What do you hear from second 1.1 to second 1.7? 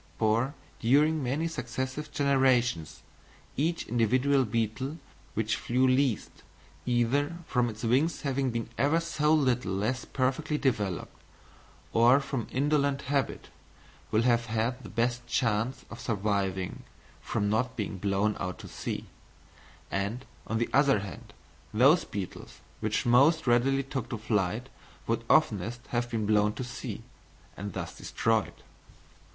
many